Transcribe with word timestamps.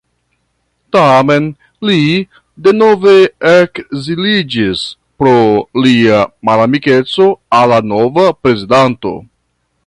Tamen, 0.95 1.49
li 1.89 1.97
denove 2.67 3.13
ekziliĝis 3.51 4.87
pro 5.21 5.35
lia 5.85 6.23
malamikeco 6.51 7.29
al 7.59 7.71
la 7.75 7.79
nova 7.93 8.27
prezidanto. 8.41 9.15